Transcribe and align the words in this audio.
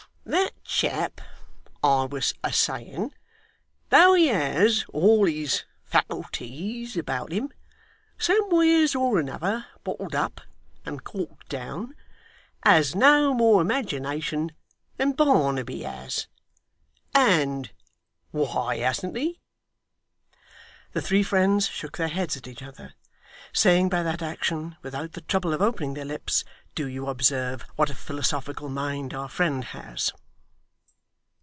That 0.23 0.51
chap, 0.63 1.19
I 1.83 2.05
was 2.05 2.35
a 2.43 2.53
saying, 2.53 3.11
though 3.89 4.13
he 4.13 4.27
has 4.27 4.85
all 4.93 5.25
his 5.25 5.63
faculties 5.83 6.95
about 6.95 7.31
him, 7.33 7.49
somewheres 8.19 8.93
or 8.93 9.17
another, 9.17 9.65
bottled 9.83 10.13
up 10.13 10.39
and 10.85 11.03
corked 11.03 11.49
down, 11.49 11.95
has 12.63 12.95
no 12.95 13.33
more 13.33 13.61
imagination 13.63 14.51
than 14.97 15.13
Barnaby 15.13 15.81
has. 15.81 16.27
And 17.15 17.71
why 18.29 18.77
hasn't 18.77 19.17
he?' 19.17 19.39
The 20.93 21.01
three 21.01 21.23
friends 21.23 21.67
shook 21.67 21.97
their 21.97 22.07
heads 22.07 22.37
at 22.37 22.47
each 22.47 22.61
other; 22.61 22.93
saying 23.53 23.89
by 23.89 24.01
that 24.03 24.21
action, 24.21 24.77
without 24.81 25.11
the 25.11 25.21
trouble 25.21 25.51
of 25.51 25.61
opening 25.61 25.95
their 25.95 26.05
lips, 26.05 26.45
'Do 26.73 26.87
you 26.87 27.07
observe 27.07 27.63
what 27.75 27.89
a 27.89 27.93
philosophical 27.95 28.69
mind 28.69 29.13
our 29.13 29.27
friend 29.27 29.65
has? 29.65 30.13